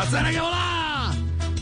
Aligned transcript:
¡Hacer 0.00 0.30
que 0.30 0.40
volá! 0.40 1.12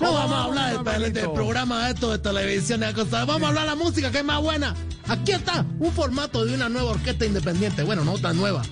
No 0.01 0.13
vamos 0.13 0.33
a 0.33 0.45
hablar 0.45 1.13
del, 1.13 1.31
programa 1.33 1.87
de 1.87 1.95
esto 1.95 2.13
de 2.13 2.19
televisión 2.19 2.85
y 2.89 2.93
cosas. 2.93 3.27
Vamos 3.27 3.43
a 3.43 3.49
hablar 3.49 3.65
de 3.65 3.71
la 3.71 3.75
música 3.75 4.13
que 4.13 4.19
es 4.19 4.25
más 4.25 4.41
buena. 4.41 4.77
Aquí 5.09 5.33
está 5.33 5.67
un 5.81 5.91
formato 5.91 6.45
de 6.45 6.55
una 6.55 6.69
nueva 6.69 6.93
orquesta 6.93 7.27
independiente. 7.27 7.83
Bueno, 7.83 8.05
no 8.05 8.17
tan 8.17 8.37
nueva. 8.37 8.63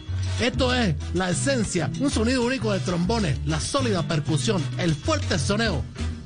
Esto 0.40 0.72
es 0.72 0.94
la 1.14 1.30
esencia, 1.30 1.90
un 1.98 2.12
sonido 2.12 2.44
único 2.44 2.72
de 2.72 2.78
trombones, 2.78 3.38
la 3.44 3.58
sólida 3.58 4.06
percusión, 4.06 4.62
el 4.78 4.94
fuerte 4.94 5.36
soneo. 5.36 5.82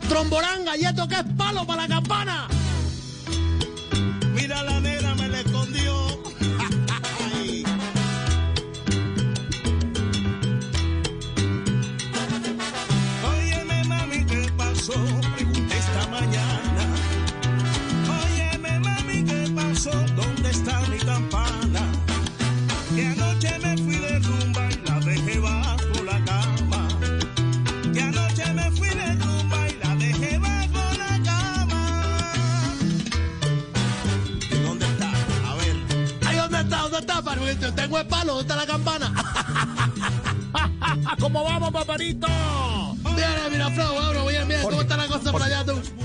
Tromboranga, 0.06 0.76
y 0.76 0.84
esto 0.84 1.08
que 1.08 1.14
es 1.14 1.24
palo 1.38 1.66
para 1.66 1.82
la 1.82 1.88
campana. 1.88 2.48
Mira 4.34 4.62
la 4.64 4.80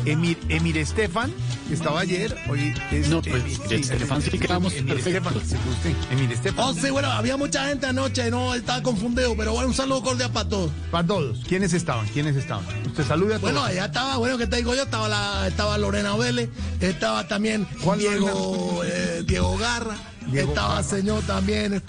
Emir, 0.05 0.37
Emir 0.49 0.77
Estefan, 0.77 1.31
que 1.67 1.73
estaba 1.73 1.99
ayer, 2.01 2.35
hoy 2.49 2.73
es... 2.91 3.09
No, 3.09 3.21
pues, 3.21 3.43
Emir- 3.43 3.67
de 3.67 3.75
Estefan 3.77 4.21
sí 4.21 4.37
quedamos 4.37 4.73
Emir 4.73 4.97
Estefan, 4.97 5.33
perfectos. 5.33 5.59
sí, 5.61 5.69
usted, 5.89 6.11
Emir 6.13 6.31
Estefan. 6.31 6.65
Oh, 6.65 6.73
sí, 6.73 6.89
bueno, 6.91 7.09
había 7.11 7.37
mucha 7.37 7.67
gente 7.67 7.87
anoche, 7.87 8.29
no, 8.29 8.53
estaba 8.53 8.83
confundido, 8.83 9.35
pero 9.35 9.53
bueno, 9.53 9.67
un 9.67 9.73
saludo 9.73 10.03
cordial 10.03 10.31
para 10.31 10.47
todos. 10.49 10.71
Para 10.91 11.07
todos. 11.07 11.39
¿Quiénes 11.47 11.73
estaban? 11.73 12.07
¿Quiénes 12.09 12.35
estaban? 12.35 12.63
Usted 12.85 13.05
saluda 13.05 13.37
a 13.37 13.39
todos. 13.39 13.51
Bueno, 13.53 13.65
allá 13.65 13.85
estaba, 13.85 14.17
bueno, 14.17 14.37
¿qué 14.37 14.47
te 14.47 14.57
digo 14.57 14.75
yo? 14.75 14.83
Estaba, 14.83 15.07
la, 15.07 15.47
estaba 15.47 15.77
Lorena 15.77 16.15
Vélez, 16.15 16.49
estaba 16.79 17.27
también 17.27 17.67
¿Cuál 17.83 17.99
Diego, 17.99 18.81
eh, 18.85 19.23
Diego 19.25 19.57
Garra, 19.57 19.95
Diego 20.27 20.49
estaba 20.49 20.69
Garra. 20.75 20.83
señor 20.83 21.23
también 21.23 21.73
eh, 21.75 21.81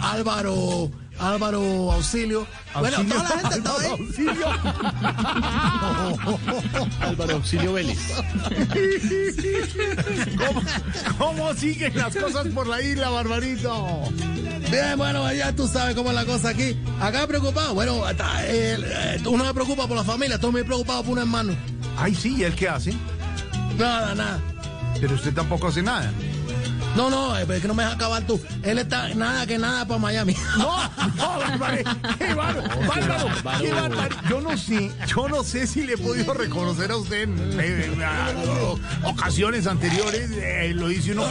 Álvaro, 0.00 0.90
Álvaro 1.22 1.92
Auxilio. 1.92 2.46
Bueno, 2.74 2.96
Auxilio, 2.96 3.16
toda 3.16 3.28
la 3.28 3.40
gente 3.40 3.58
estaba 3.58 3.80
ahí. 3.80 3.90
Auxilio. 3.90 4.46
Álvaro 7.00 7.34
Auxilio 7.34 7.72
Vélez. 7.72 7.98
¿Cómo, 10.36 10.62
cómo 11.18 11.54
siguen 11.54 11.96
las 11.96 12.16
cosas 12.16 12.48
por 12.48 12.66
la 12.66 12.82
isla, 12.82 13.08
Barbarito? 13.10 14.02
Bien, 14.70 14.96
bueno, 14.96 15.32
ya 15.32 15.54
tú 15.54 15.68
sabes 15.68 15.94
cómo 15.94 16.10
es 16.10 16.16
la 16.16 16.24
cosa 16.24 16.48
aquí. 16.48 16.76
Acá 17.00 17.26
preocupado, 17.26 17.74
bueno, 17.74 18.04
hasta, 18.04 18.44
eh, 18.46 18.76
eh, 18.80 19.22
uno 19.26 19.44
me 19.44 19.54
preocupa 19.54 19.86
por 19.86 19.96
la 19.96 20.04
familia, 20.04 20.34
estoy 20.36 20.50
muy 20.50 20.64
preocupado 20.64 21.04
por 21.04 21.12
un 21.12 21.18
hermano. 21.18 21.54
Ay, 21.96 22.14
sí, 22.14 22.36
¿y 22.38 22.44
él 22.44 22.54
qué 22.54 22.68
hace? 22.68 22.94
Nada, 23.78 24.14
nada. 24.14 24.40
Pero 25.00 25.14
usted 25.14 25.32
tampoco 25.32 25.68
hace 25.68 25.82
nada. 25.82 26.10
No, 26.96 27.08
no, 27.10 27.36
es 27.38 27.46
que 27.60 27.68
no 27.68 27.74
me 27.74 27.82
dejas 27.82 27.96
acabar 27.96 28.26
tú. 28.26 28.40
Él 28.62 28.78
está 28.78 29.08
nada 29.14 29.46
que 29.46 29.58
nada 29.58 29.86
para 29.86 29.98
Miami. 30.00 30.36
No, 30.58 30.76
no, 31.16 31.38
Bárbaro, 31.58 31.82
qué 32.18 32.34
bárbaro, 32.34 32.86
bárbaro, 32.86 33.28
qué 33.60 33.72
bárbaro. 33.72 34.16
Yo 34.28 34.40
no 34.40 34.56
sé, 34.56 34.92
yo 35.06 35.28
no 35.28 35.42
sé 35.44 35.66
si 35.66 35.82
le 35.84 35.94
he 35.94 35.98
podido 35.98 36.34
reconocer 36.34 36.90
a 36.90 36.96
usted 36.96 37.22
en, 37.22 37.60
en- 37.60 38.02
a- 38.02 38.28
ocasiones 39.04 39.66
anteriores, 39.66 40.30
eh, 40.32 40.72
lo 40.74 40.88
dice 40.88 41.12
uno 41.12 41.22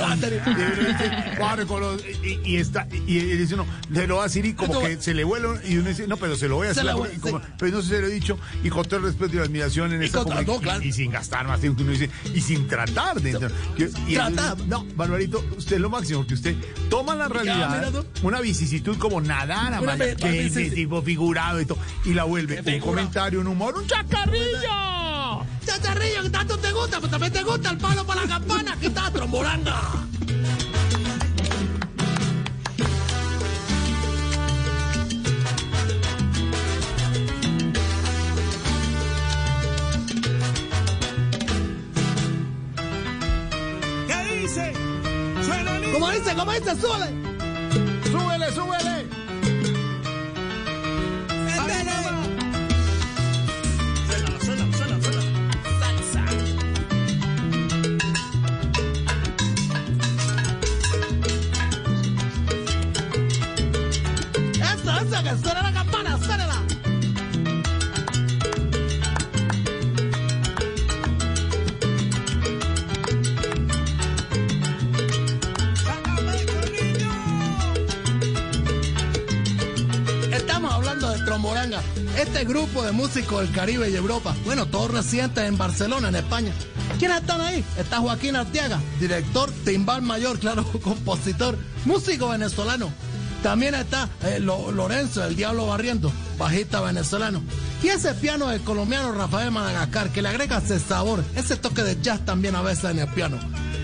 eh, 2.04 2.18
y, 2.46 2.52
y 2.54 2.58
está, 2.58 2.88
y, 2.92 3.18
y 3.18 3.38
dice 3.38 3.54
uno, 3.56 3.66
se 3.94 4.08
lo 4.08 4.16
va 4.18 4.22
a 4.24 4.28
decir 4.28 4.46
y 4.46 4.54
como 4.54 4.80
que 4.82 5.02
se 5.02 5.14
le 5.14 5.24
vuela 5.24 5.50
y 5.64 5.78
uno 5.78 5.90
dice, 5.90 6.08
no, 6.08 6.18
pero 6.18 6.36
se 6.36 6.48
lo 6.48 6.56
voy 6.56 6.68
a 6.68 6.72
y 7.14 7.20
como- 7.20 7.40
sí. 7.40 7.46
pero 7.58 7.72
no 7.78 7.82
se 7.82 8.00
lo 8.02 8.08
he 8.08 8.12
dicho, 8.12 8.38
y 8.64 8.70
con 8.70 8.84
todo 8.86 8.98
el 8.98 9.06
respeto 9.06 9.34
y 9.34 9.38
la 9.38 9.44
admiración 9.44 9.94
en 9.94 10.04
esta 10.04 10.20
claro. 10.60 10.84
y, 10.84 10.88
y 10.90 10.92
sin 10.94 11.12
gastar 11.12 11.48
más 11.48 11.60
tiempo 11.62 11.78
que 11.78 11.84
uno 11.84 11.92
dice, 11.94 12.10
y 12.34 12.42
sin 12.42 12.68
tratar 12.68 13.22
de 13.22 13.32
entrar. 13.32 13.52
Tratar. 14.14 14.58
no, 14.68 14.86
Barbarito, 14.96 15.44
usted 15.58 15.76
es 15.76 15.82
lo 15.82 15.90
máximo, 15.90 16.26
que 16.26 16.34
usted 16.34 16.56
toma 16.90 17.16
la 17.16 17.28
realidad, 17.28 18.04
una 18.24 18.42
vicisitud 18.42 18.98
como 18.98 19.22
nadar, 19.22 19.74
Amaya, 19.74 19.96
ve- 20.06 20.16
que 20.16 20.46
es 20.46 20.54
de 20.54 20.70
tipo 20.72 21.02
figurado 21.02 21.60
y 21.62 21.66
todo, 21.66 21.78
y 22.06 22.14
la 22.14 22.24
vuelve 22.26 22.62
un 22.76 22.80
comentario, 22.82 23.40
un 23.42 23.48
humor, 23.48 23.76
un 23.78 23.88
chacarrillo. 23.88 25.46
Chacharrillo, 25.66 26.24
que 26.24 26.30
tanto 26.30 26.58
te 26.58 26.72
gusta, 26.72 27.00
pues 27.00 27.12
también 27.12 27.32
te 27.34 27.44
gusta 27.44 27.70
el 27.70 27.78
palo 27.78 28.06
para 28.06 28.22
la 28.24 28.28
campana. 28.28 28.74
Aquí 28.74 28.88
está, 28.88 29.12
trombolanga. 29.12 29.80
Dice? 46.32 46.36
¿Cómo 46.36 46.52
dice? 46.52 46.76
Súbele. 46.76 47.08
Súbele, 48.12 48.52
súbele. 48.52 49.06
Suena, 54.08 54.40
suena, 54.40 54.78
suena, 54.78 55.02
suena. 55.02 55.22
Eso, 64.74 64.92
eso, 64.92 65.24
que 65.24 65.38
suena 65.44 65.62
la 65.62 65.71
Tromboranga, 81.36 81.82
este 82.18 82.44
grupo 82.44 82.84
de 82.84 82.92
músicos 82.92 83.40
del 83.40 83.52
Caribe 83.56 83.90
y 83.90 83.96
Europa. 83.96 84.36
Bueno, 84.44 84.66
todos 84.66 84.92
residentes 84.92 85.46
en 85.48 85.58
Barcelona, 85.58 86.10
en 86.10 86.16
España. 86.18 86.52
¿Quiénes 87.00 87.22
están 87.22 87.40
ahí? 87.40 87.64
Está 87.78 88.00
Joaquín 88.02 88.36
Arteaga, 88.36 88.82
director, 89.00 89.50
timbal 89.64 90.02
mayor, 90.02 90.40
claro, 90.40 90.66
compositor, 90.84 91.58
músico 91.86 92.28
venezolano. 92.28 92.92
También 93.44 93.76
está 93.76 94.10
eh, 94.24 94.40
Lo- 94.42 94.74
Lorenzo, 94.74 95.24
el 95.24 95.38
Diablo 95.38 95.68
Barriento, 95.68 96.12
bajista 96.38 96.82
venezolano. 96.82 97.42
Y 97.82 97.88
ese 97.88 98.14
piano 98.14 98.48
del 98.50 98.60
colombiano 98.60 99.14
Rafael 99.14 99.52
Madagascar, 99.52 100.10
que 100.10 100.22
le 100.22 100.28
agrega 100.28 100.58
ese 100.58 100.80
sabor, 100.82 101.24
ese 101.38 101.56
toque 101.56 101.82
de 101.84 102.02
jazz 102.02 102.26
también 102.26 102.58
a 102.58 102.62
veces 102.62 102.92
en 102.92 103.00
el 103.00 103.08
piano. 103.08 103.38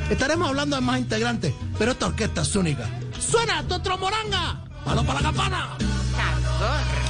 Estaremos 0.09 0.50
hablando 0.50 0.75
de 0.75 0.81
más 0.81 1.00
integrantes, 1.00 1.53
pero 1.79 1.93
esta 1.93 2.07
orquesta 2.07 2.41
es 2.41 2.53
única. 2.57 2.89
¡Suena 3.25 3.63
tu 3.65 3.79
Tromboranga! 3.79 4.65
¡Palo 4.83 5.05
para 5.05 5.21
la 5.21 5.27
campana! 5.27 5.77
Ay, 6.59 7.06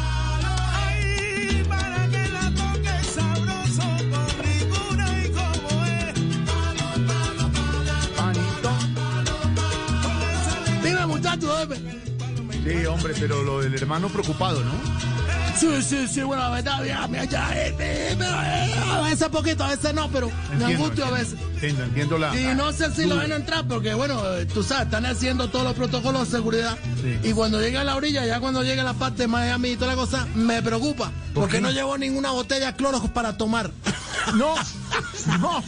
Sí, 11.39 12.85
hombre, 12.85 13.13
pero 13.19 13.43
lo 13.43 13.61
del 13.61 13.73
hermano 13.75 14.09
preocupado, 14.09 14.63
¿no? 14.63 14.71
Sí, 15.57 15.81
sí, 15.81 16.07
sí, 16.07 16.21
bueno, 16.21 16.43
la 16.43 16.49
verdad, 16.51 16.83
ya, 16.83 17.25
ya, 17.25 17.49
eh, 17.55 18.15
a 18.91 19.01
veces 19.01 19.27
poquito, 19.29 19.63
a 19.63 19.69
veces 19.69 19.91
no, 19.91 20.07
pero 20.11 20.29
me 20.55 20.65
angustio 20.65 21.05
a 21.05 21.11
veces. 21.11 21.39
Entiendo, 21.55 21.83
entiendo 21.83 22.17
la. 22.19 22.39
Y 22.39 22.53
no 22.53 22.71
sé 22.71 22.93
si 22.93 23.05
lo 23.05 23.15
van 23.15 23.31
a 23.31 23.37
entrar 23.37 23.67
porque, 23.67 23.95
bueno, 23.95 24.21
eh, 24.35 24.45
tú 24.45 24.61
sabes, 24.61 24.85
están 24.85 25.07
haciendo 25.07 25.49
todos 25.49 25.65
los 25.65 25.73
protocolos 25.73 26.29
de 26.29 26.37
seguridad. 26.37 26.77
Sí. 27.01 27.29
Y 27.29 27.33
cuando 27.33 27.59
llegue 27.59 27.77
a 27.77 27.83
la 27.83 27.95
orilla, 27.95 28.23
ya 28.25 28.39
cuando 28.39 28.61
llegue 28.61 28.81
a 28.81 28.83
la 28.83 28.93
parte 28.93 29.23
de 29.23 29.27
Miami 29.29 29.69
y 29.69 29.75
toda 29.77 29.95
la 29.95 29.95
cosa, 29.95 30.27
me 30.35 30.61
preocupa. 30.61 31.11
Porque 31.33 31.59
no 31.59 31.69
no? 31.69 31.73
llevo 31.73 31.97
ninguna 31.97 32.31
botella 32.31 32.67
de 32.67 32.75
cloro 32.75 33.01
para 33.11 33.35
tomar. 33.35 33.71
No, 34.35 34.53
no, 35.39 35.63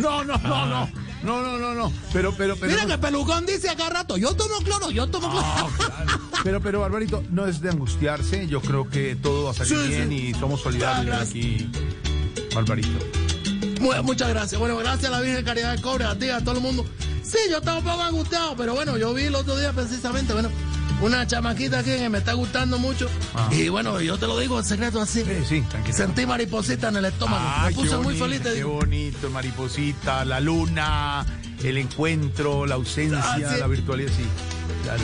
no, 0.00 0.24
no, 0.24 0.38
no, 0.38 0.66
no. 0.66 0.99
No, 1.22 1.42
no, 1.42 1.58
no, 1.58 1.74
no. 1.74 1.92
Pero, 2.12 2.32
pero, 2.36 2.56
pero. 2.56 2.72
Mira 2.72 2.86
que 2.86 2.98
Pelucón 2.98 3.44
dice 3.46 3.68
acá 3.68 3.90
rato, 3.90 4.16
yo 4.16 4.34
tomo 4.34 4.56
cloro, 4.64 4.90
yo 4.90 5.06
tomo 5.08 5.28
cloro. 5.30 5.46
Pero, 6.42 6.60
pero, 6.62 6.80
Barbarito, 6.80 7.22
no 7.30 7.46
es 7.46 7.60
de 7.60 7.68
angustiarse. 7.70 8.46
Yo 8.46 8.60
creo 8.62 8.88
que 8.88 9.16
todo 9.16 9.44
va 9.44 9.50
a 9.50 9.54
salir 9.54 9.76
Sí, 9.78 9.88
bien 9.88 10.08
sí. 10.08 10.14
y 10.28 10.34
somos 10.34 10.62
solidarios 10.62 11.16
aquí, 11.20 11.68
Barbarito. 12.54 12.88
Mu- 13.80 14.02
Muchas 14.02 14.28
gracias. 14.30 14.58
Bueno, 14.58 14.76
gracias 14.78 15.06
a 15.12 15.16
la 15.16 15.20
Virgen 15.20 15.44
Caridad 15.44 15.72
del 15.72 15.82
Cobre, 15.82 16.04
a 16.04 16.18
ti, 16.18 16.28
a 16.30 16.40
todo 16.42 16.54
el 16.56 16.60
mundo. 16.62 16.84
Sí, 17.22 17.38
yo 17.50 17.58
estaba 17.58 17.78
un 17.78 17.84
poco 17.84 18.00
angustiado, 18.02 18.56
pero 18.56 18.74
bueno, 18.74 18.96
yo 18.96 19.12
vi 19.14 19.24
el 19.24 19.34
otro 19.34 19.56
día 19.58 19.72
precisamente, 19.72 20.32
bueno, 20.32 20.48
una 21.02 21.26
chamaquita 21.26 21.78
aquí 21.80 21.90
que 21.90 22.08
me 22.08 22.18
está 22.18 22.34
gustando 22.34 22.78
mucho. 22.78 23.08
Ah. 23.34 23.48
Y 23.52 23.68
bueno, 23.68 24.00
yo 24.00 24.18
te 24.18 24.26
lo 24.26 24.38
digo 24.38 24.58
en 24.58 24.64
secreto 24.64 25.00
así. 25.00 25.22
Sí, 25.24 25.44
sí, 25.48 25.60
tranquilo. 25.62 25.96
Sentí 25.96 26.26
mariposita 26.26 26.88
en 26.88 26.96
el 26.96 27.04
estómago. 27.06 27.42
Me 27.66 27.72
puse 27.72 27.96
muy 27.98 28.16
feliz, 28.16 28.40
te 28.42 28.54
Qué 28.54 28.64
bonito, 28.64 29.30
mariposita, 29.30 30.24
la 30.24 30.40
luna, 30.40 31.24
el 31.62 31.78
encuentro, 31.78 32.66
la 32.66 32.74
ausencia, 32.76 33.20
Ah, 33.24 33.36
sí. 33.36 33.60
la 33.60 33.66
virtualidad, 33.66 34.10
sí. 34.10 34.24
Claro. 34.82 35.02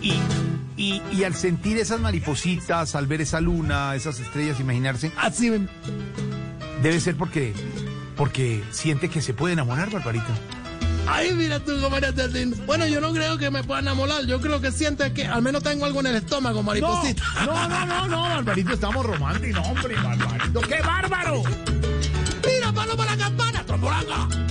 Y, 0.00 0.14
y, 0.76 1.02
y 1.12 1.24
al 1.24 1.34
sentir 1.34 1.78
esas 1.78 2.00
maripositas, 2.00 2.94
al 2.96 3.06
ver 3.06 3.20
esa 3.20 3.40
luna, 3.40 3.94
esas 3.94 4.18
estrellas, 4.18 4.58
imaginarse, 4.60 5.12
Así 5.16 5.50
debe 6.82 6.98
ser 7.00 7.14
porque, 7.16 7.52
porque 8.16 8.62
siente 8.72 9.08
que 9.08 9.22
se 9.22 9.34
puede 9.34 9.52
enamorar, 9.52 9.90
Barbarito. 9.90 10.26
Ay, 11.06 11.32
mira 11.34 11.60
tú 11.60 11.78
cómo 11.80 11.96
eres 11.96 12.14
de 12.14 12.28
lindo. 12.28 12.56
Bueno, 12.64 12.86
yo 12.86 13.00
no 13.00 13.12
creo 13.12 13.36
que 13.38 13.50
me 13.50 13.62
pueda 13.64 13.80
enamorar. 13.80 14.24
Yo 14.26 14.40
creo 14.40 14.60
que 14.60 14.70
siente 14.72 15.12
que 15.12 15.26
al 15.26 15.42
menos 15.42 15.62
tengo 15.62 15.84
algo 15.84 16.00
en 16.00 16.06
el 16.06 16.16
estómago, 16.16 16.62
mariposita. 16.62 17.22
No, 17.44 17.68
no, 17.68 17.86
no, 17.86 18.08
no, 18.08 18.22
Barbarito, 18.22 18.72
estamos 18.72 19.04
románticos, 19.04 19.66
hombre, 19.66 19.94
Barbarito. 19.96 20.60
¡Qué 20.62 20.80
bárbaro! 20.80 21.42
Mira, 22.46 22.72
palo 22.72 22.96
para 22.96 23.16
la 23.16 23.24
campana, 23.24 23.64
trombolanga. 23.64 24.41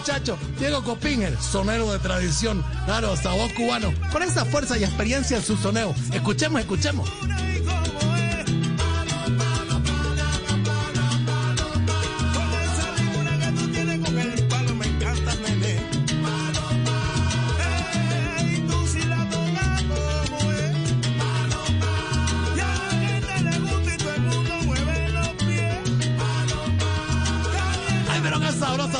Muchacho 0.00 0.38
Diego 0.58 0.82
Copinger, 0.82 1.36
sonero 1.40 1.92
de 1.92 1.98
tradición, 1.98 2.64
claro, 2.86 3.14
sabor 3.16 3.52
cubano, 3.52 3.92
con 4.10 4.22
esa 4.22 4.46
fuerza 4.46 4.78
y 4.78 4.84
experiencia 4.84 5.36
en 5.36 5.42
su 5.42 5.58
soneo. 5.58 5.94
Escuchemos, 6.12 6.62
escuchemos. 6.62 7.10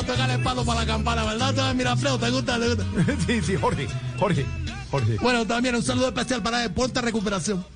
Sabroso 0.01 0.13
tocar 0.21 0.29
el 0.29 0.43
palo 0.43 0.65
para 0.65 0.81
la 0.81 0.85
campana, 0.85 1.23
¿verdad? 1.23 1.73
Mira, 1.75 1.95
Freo, 1.95 2.17
¿te 2.17 2.29
gusta? 2.29 2.59
¿Te 2.59 2.67
gusta? 2.69 2.85
Sí, 3.27 3.41
sí, 3.41 3.55
Jorge, 3.55 3.87
Jorge, 4.19 4.45
Jorge. 4.89 5.17
Bueno, 5.21 5.45
también 5.45 5.75
un 5.75 5.83
saludo 5.83 6.07
especial 6.07 6.41
para 6.43 6.67
pronta 6.69 7.01
recuperación. 7.01 7.63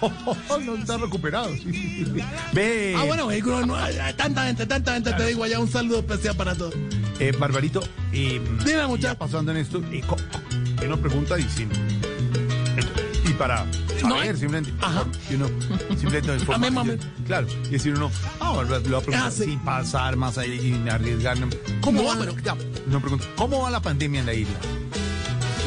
No, 0.00 0.58
no 0.58 0.74
está 0.76 0.96
recuperado. 0.96 1.48
sí, 1.54 1.62
sí, 1.72 2.04
sí. 2.04 2.22
Ve, 2.52 2.94
Ah, 2.98 3.04
bueno, 3.04 3.26
vehículo, 3.26 3.64
no, 3.66 3.76
tanta 4.16 4.46
gente, 4.46 4.66
tanta 4.66 4.94
gente, 4.94 5.12
te 5.12 5.26
digo 5.26 5.44
allá, 5.44 5.60
un 5.60 5.70
saludo 5.70 5.98
especial 6.00 6.34
para 6.36 6.54
todos. 6.54 6.74
eh, 7.20 7.32
Barbarito, 7.38 7.80
eh, 8.12 8.40
Dime, 8.64 8.72
ya 8.78 8.88
muchacho. 8.88 9.18
pasando 9.18 9.52
en 9.52 9.58
esto, 9.58 9.80
y 9.92 10.00
co- 10.00 10.16
y 10.80 10.86
uno 10.86 10.96
pregunta 10.98 11.38
y 11.38 11.42
sin, 11.44 11.70
y 13.28 13.32
para 13.34 13.64
saber, 14.02 14.22
hay- 14.22 14.36
simplemente, 14.36 14.72
Ajá. 14.80 15.04
y 15.30 15.34
uno 15.34 15.46
simplemente 15.98 16.34
informa, 16.34 16.66
A 16.66 16.70
mí, 16.70 16.74
mami. 16.76 16.92
claro, 17.26 17.46
y 17.66 17.68
decir 17.70 17.94
uno, 17.94 18.10
ah, 18.40 18.52
Bárbara, 18.52 18.78
le 18.80 18.88
voy 18.88 18.98
a 18.98 19.00
preguntar 19.00 19.28
Ah, 19.28 19.30
sí. 19.30 19.44
sin 19.44 19.58
pasar 19.60 20.16
más 20.16 20.38
ahí 20.38 20.82
y 20.84 20.88
arriesgar. 20.88 21.36
¿Cómo 21.80 22.02
No, 22.02 22.08
va, 22.08 22.16
pero- 22.18 22.36
ya, 22.38 22.56
no 22.88 23.00
pregunto, 23.00 23.26
¿cómo 23.36 23.60
va 23.62 23.70
la 23.70 23.80
pandemia 23.80 24.20
en 24.20 24.26
la 24.26 24.34
isla? 24.34 24.54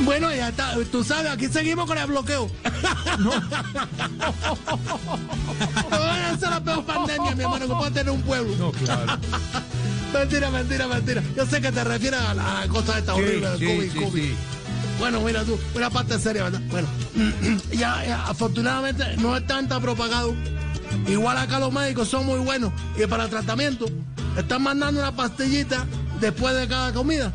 Bueno, 0.03 0.29
ya 0.33 0.49
está, 0.49 0.75
tú 0.91 1.03
sabes, 1.05 1.31
aquí 1.31 1.47
seguimos 1.47 1.85
con 1.85 1.97
el 1.97 2.07
bloqueo. 2.07 2.49
No. 3.19 3.31
Esa 5.91 6.33
es 6.33 6.41
la 6.41 6.63
peor 6.63 6.85
pandemia, 6.85 7.35
mi 7.35 7.43
hermano, 7.43 7.67
que 7.67 7.73
puede 7.73 7.91
tener 7.91 8.11
un 8.11 8.21
pueblo. 8.23 8.55
No, 8.57 8.71
claro. 8.71 9.17
Mentira, 10.13 10.49
mentira, 10.49 10.87
mentira. 10.87 11.23
Yo 11.35 11.45
sé 11.45 11.61
que 11.61 11.71
te 11.71 11.83
refieres 11.83 12.19
a 12.21 12.33
la 12.33 12.65
cosa 12.69 12.97
esta 12.99 13.15
horrible 13.15 13.49
del 13.51 13.59
sí, 13.59 13.65
COVID, 13.65 13.91
sí, 13.91 13.99
COVID. 13.99 14.33
Bueno, 14.99 15.21
mira 15.21 15.43
tú, 15.43 15.59
una 15.73 15.89
parte 15.89 16.19
seria, 16.19 16.43
¿verdad? 16.43 16.61
Bueno, 16.69 16.87
ya, 17.71 18.03
ya, 18.05 18.25
afortunadamente 18.27 19.17
no 19.17 19.35
es 19.35 19.45
tanta 19.45 19.79
propagado. 19.79 20.33
Igual 21.07 21.37
acá 21.37 21.59
los 21.59 21.71
médicos 21.71 22.07
son 22.07 22.25
muy 22.25 22.39
buenos 22.39 22.71
y 22.97 23.05
para 23.05 23.27
tratamiento 23.27 23.85
están 24.37 24.63
mandando 24.63 25.01
una 25.01 25.15
pastillita 25.15 25.85
después 26.19 26.55
de 26.55 26.67
cada 26.67 26.93
comida. 26.93 27.33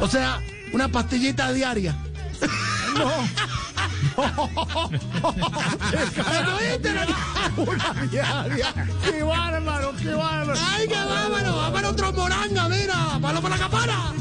O 0.00 0.08
sea, 0.08 0.40
una 0.72 0.88
pastillita 0.88 1.52
diaria. 1.52 1.96
¿Me 2.96 3.04
oíste, 6.52 6.92
no? 6.92 7.62
Una 7.62 7.94
diaria. 8.10 8.74
¡Qué 9.04 9.22
bárbaro, 9.22 9.94
qué 9.96 10.10
bárbaro! 10.14 10.58
¡Ay, 10.60 10.88
qué 10.88 10.94
bárbaro! 10.94 11.56
¡Va 11.56 11.72
para 11.72 11.90
otro 11.90 12.12
moranga, 12.12 12.68
mira! 12.68 13.18
¡Palo 13.20 13.40
para 13.40 13.56
la 13.56 13.62
campana! 13.62 14.12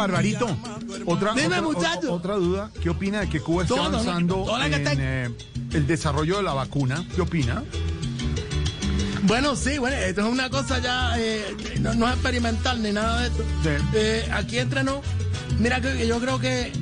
Barbarito. 0.00 0.46
Otra, 1.06 1.32
Dime, 1.34 1.46
otra, 1.46 1.62
muchacho. 1.62 2.12
o- 2.12 2.16
otra 2.16 2.34
duda. 2.36 2.70
¿Qué 2.82 2.90
opina 2.90 3.20
de 3.20 3.28
que 3.28 3.40
Cuba 3.40 3.64
no, 3.68 3.76
avanzando 3.84 4.46
en 4.64 4.74
está- 4.74 4.92
eh, 4.96 5.30
el 5.72 5.86
desarrollo 5.86 6.38
de 6.38 6.42
la 6.42 6.54
vacuna? 6.54 7.04
¿Qué 7.14 7.20
opina? 7.20 7.62
Bueno, 9.22 9.54
sí, 9.54 9.78
bueno, 9.78 9.96
esto 9.96 10.22
es 10.22 10.26
una 10.26 10.48
cosa 10.50 10.78
ya, 10.78 11.14
eh, 11.18 11.54
no, 11.80 11.94
no 11.94 12.06
es 12.08 12.14
experimental 12.14 12.82
ni 12.82 12.90
nada 12.90 13.20
de 13.20 13.26
esto. 13.28 13.44
Sí. 13.62 13.68
Eh, 13.94 14.28
aquí 14.32 14.58
entre 14.58 14.82
nos, 14.82 15.00
mira 15.58 15.80
que 15.80 16.06
yo 16.06 16.18
creo 16.20 16.38
que 16.40 16.72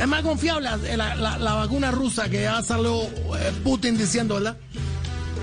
es 0.00 0.08
más 0.08 0.22
confiable 0.22 0.68
la, 0.96 1.14
la- 1.16 1.54
vacuna 1.54 1.90
rusa 1.90 2.28
que 2.30 2.42
ya 2.42 2.62
salió 2.62 3.02
eh, 3.02 3.52
Putin 3.64 3.98
diciendo, 3.98 4.36
¿verdad? 4.36 4.56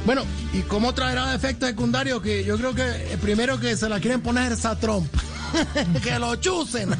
Bueno, 0.06 0.24
¿y 0.54 0.62
cómo 0.62 0.94
traerá 0.94 1.36
efectos 1.36 1.68
secundarios? 1.68 2.22
Que 2.22 2.46
yo 2.46 2.58
creo 2.58 2.74
que 2.74 3.12
el 3.14 3.20
primero 3.20 3.60
que 3.60 3.76
se 3.76 3.90
la 3.90 4.00
quieren 4.00 4.22
poner 4.22 4.54
es 4.54 4.66
a 4.66 4.80
Trump. 4.80 5.14
que 6.04 6.20
lo 6.20 6.36
chusen. 6.36 6.90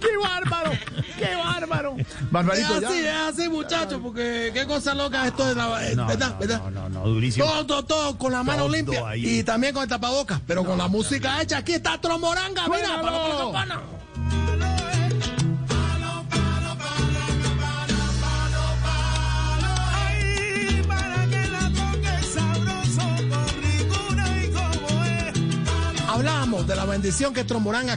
¡Qué 0.00 0.16
bárbaro! 0.22 0.70
¡Qué 1.18 1.34
bárbaro! 1.36 1.96
Barbarito, 2.30 2.74
Es 2.74 2.80
ya. 2.80 2.88
así, 2.88 2.98
es 2.98 3.14
así, 3.40 3.48
muchachos, 3.48 4.00
porque 4.02 4.50
qué 4.52 4.66
cosa 4.66 4.94
loca 4.94 5.26
esto 5.26 5.46
de 5.46 5.54
la... 5.54 5.86
eh, 5.88 5.94
No, 5.96 6.06
¿Verdad? 6.06 6.30
no, 6.32 6.38
¿Verdad? 6.38 6.62
no, 6.64 6.70
no, 6.70 6.88
no, 6.88 7.06
durísimo. 7.08 7.46
Todo, 7.46 7.66
todo, 7.66 7.84
todo 7.84 8.18
con 8.18 8.32
la 8.32 8.42
mano 8.42 8.68
limpia 8.68 9.08
ahí. 9.08 9.38
y 9.38 9.44
también 9.44 9.72
con 9.74 9.82
el 9.84 9.88
tapabocas, 9.88 10.40
pero 10.46 10.64
con 10.64 10.76
la 10.78 10.88
música 10.88 11.40
hecha. 11.40 11.58
Aquí 11.58 11.74
está 11.74 11.98
Tromoranga, 12.00 12.68
mira, 12.68 13.00
para 13.00 13.28
la 13.28 13.36
campana. 13.38 13.80
De 26.62 26.76
la 26.76 26.84
bendición 26.86 27.34
que 27.34 27.40
es 27.40 27.46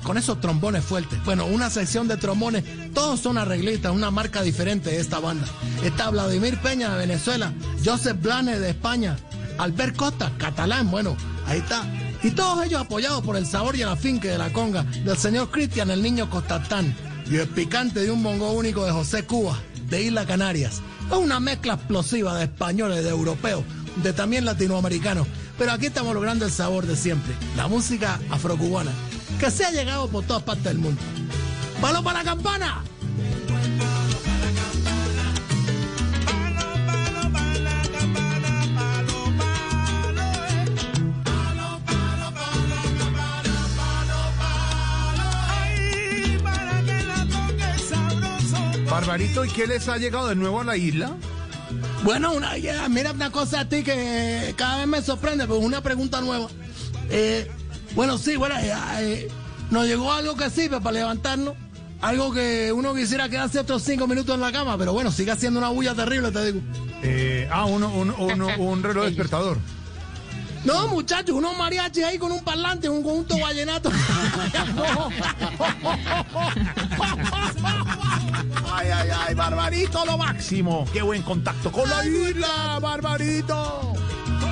con 0.02 0.18
esos 0.18 0.42
trombones 0.42 0.84
fuertes. 0.84 1.24
Bueno, 1.24 1.46
una 1.46 1.70
sección 1.70 2.08
de 2.08 2.18
trombones, 2.18 2.64
todos 2.92 3.20
son 3.20 3.38
arreglistas, 3.38 3.92
una 3.94 4.10
marca 4.10 4.42
diferente 4.42 4.90
de 4.90 5.00
esta 5.00 5.20
banda. 5.20 5.46
Está 5.84 6.10
Vladimir 6.10 6.60
Peña 6.60 6.90
de 6.90 6.98
Venezuela, 6.98 7.54
Joseph 7.86 8.18
Blanes 8.20 8.60
de 8.60 8.72
España, 8.72 9.16
Albert 9.60 9.96
Costa, 9.96 10.32
catalán, 10.38 10.90
bueno, 10.90 11.16
ahí 11.46 11.60
está. 11.60 11.86
Y 12.24 12.32
todos 12.32 12.66
ellos 12.66 12.82
apoyados 12.82 13.24
por 13.24 13.38
el 13.38 13.46
sabor 13.46 13.76
y 13.76 13.84
el 13.84 13.90
afinque 13.90 14.28
de 14.28 14.38
la 14.40 14.52
conga 14.52 14.84
del 14.84 15.18
señor 15.18 15.52
Cristian, 15.52 15.92
el 15.92 16.02
niño 16.02 16.30
Costatán, 16.30 16.96
y 17.30 17.38
el 17.38 17.48
picante 17.48 18.02
de 18.02 18.12
un 18.12 18.24
bongo 18.24 18.52
único 18.52 18.86
de 18.86 18.92
José 18.92 19.24
Cuba, 19.24 19.58
de 19.90 20.02
Isla 20.02 20.26
Canarias. 20.26 20.82
Es 21.10 21.18
una 21.18 21.40
mezcla 21.40 21.76
explosiva 21.76 22.36
de 22.38 22.46
españoles, 22.46 23.04
de 23.04 23.12
europeos, 23.12 23.64
de 24.04 24.14
también 24.14 24.46
latinoamericanos. 24.46 25.28
Pero 25.58 25.72
aquí 25.72 25.88
estamos 25.88 26.14
logrando 26.14 26.46
el 26.46 26.52
sabor 26.52 26.86
de 26.86 26.96
siempre, 26.96 27.34
la 27.56 27.68
música 27.68 28.20
afrocubana, 28.30 28.92
que 29.40 29.50
se 29.50 29.66
ha 29.66 29.72
llegado 29.72 30.08
por 30.08 30.24
todas 30.24 30.44
partes 30.44 30.66
del 30.66 30.78
mundo. 30.78 31.02
¡Palo 31.82 32.04
para 32.04 32.20
la 32.20 32.26
campana! 32.26 32.84
Barbarito, 48.90 49.46
¿y 49.46 49.50
qué 49.50 49.68
les 49.68 49.88
ha 49.90 49.98
llegado 49.98 50.30
de 50.30 50.36
nuevo 50.36 50.62
a 50.62 50.64
la 50.64 50.78
isla? 50.78 51.16
Bueno, 52.04 52.34
una, 52.34 52.58
ya, 52.58 52.88
mira 52.90 53.12
una 53.12 53.32
cosa 53.32 53.62
a 53.62 53.70
ti 53.70 53.84
que 53.84 54.54
cada 54.58 54.78
vez 54.78 54.88
me 54.88 55.02
sorprende, 55.02 55.48
pues 55.48 55.60
una 55.62 55.82
pregunta 55.82 56.22
nueva. 56.22 56.48
Eh, 57.10 57.50
bueno, 57.96 58.18
sí, 58.18 58.36
bueno, 58.36 58.56
ya, 58.64 59.02
eh, 59.02 59.28
nos 59.72 59.86
llegó 59.86 60.12
algo 60.14 60.36
que 60.36 60.50
sirve 60.50 60.80
para 60.80 60.94
levantarnos. 60.94 61.56
Algo 62.00 62.32
que 62.32 62.72
uno 62.72 62.94
quisiera 62.94 63.28
quedarse 63.28 63.58
otros 63.60 63.82
cinco 63.82 64.06
minutos 64.06 64.36
en 64.36 64.42
la 64.42 64.52
cama, 64.52 64.78
pero 64.78 64.94
bueno, 64.94 65.12
sigue 65.12 65.32
haciendo 65.32 65.58
una 65.60 65.70
bulla 65.70 65.96
terrible, 65.96 66.32
te 66.32 66.46
digo. 66.52 66.62
Eh, 67.02 67.50
ah, 67.52 67.66
uno, 67.66 67.90
un, 67.90 68.12
uno- 68.12 68.48
un 68.60 68.84
reloj 68.84 69.06
despertador. 69.06 69.58
No, 70.64 70.88
muchachos, 70.90 71.36
unos 71.36 71.58
mariachis 71.58 72.04
ahí 72.04 72.18
con 72.20 72.32
un 72.32 72.44
parlante, 72.44 72.88
un 72.90 73.02
conjunto 73.02 73.40
vallenato. 73.40 73.90
Ay, 78.72 78.90
ay, 78.90 79.10
ay, 79.28 79.36
Barbarito, 79.36 80.06
lo 80.06 80.18
máximo. 80.18 80.86
Qué 80.92 81.02
buen 81.02 81.22
contacto 81.22 81.72
con 81.72 81.90
la 81.90 82.06
isla, 82.06 82.80
Barbarito. 82.82 83.94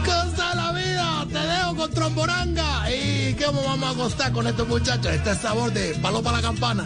Cosa 0.05 0.55
la 0.55 0.71
vida, 0.71 1.25
te 1.31 1.39
dejo 1.39 1.75
con 1.75 1.91
tromboranga. 1.91 2.89
¿Y 2.89 3.33
qué 3.33 3.45
vamos 3.45 3.83
a 3.83 3.89
acostar 3.91 4.31
con 4.31 4.47
estos 4.47 4.67
muchachos? 4.67 5.11
Este 5.11 5.35
sabor 5.35 5.71
de 5.73 5.95
palo 5.95 6.21
para 6.21 6.37
la 6.37 6.43
campana. 6.43 6.85